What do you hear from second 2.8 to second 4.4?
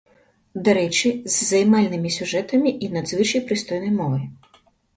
і надзвычай прыстойнай мовай.